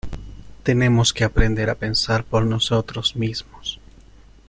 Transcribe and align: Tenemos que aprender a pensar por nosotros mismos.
Tenemos 0.63 1.13
que 1.13 1.23
aprender 1.23 1.69
a 1.69 1.75
pensar 1.75 2.23
por 2.23 2.43
nosotros 2.43 3.15
mismos. 3.15 3.79